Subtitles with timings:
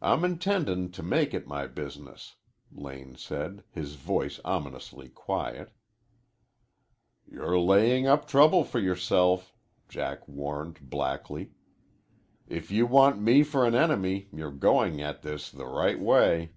[0.00, 2.36] "I'm intendin' to make it my business,"
[2.72, 5.70] Lane said, his voice ominously quiet.
[7.26, 9.52] "You're laying up trouble for yourself,"
[9.86, 11.50] Jack warned blackly.
[12.48, 16.54] "If you want me for an enemy you're going at this the right way."